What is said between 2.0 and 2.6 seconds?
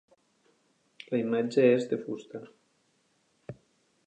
fusta.